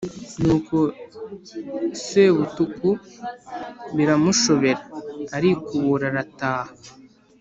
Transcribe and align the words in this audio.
Nuko 0.43 0.77
Sebutuku 2.05 2.89
biramushobera, 3.95 4.81
arikubura 5.35 6.05
arataha. 6.11 6.71